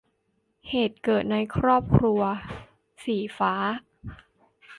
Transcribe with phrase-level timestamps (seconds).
[0.69, 2.21] เหตุเกิดในครอบครัว-
[3.03, 3.53] สีฟ้า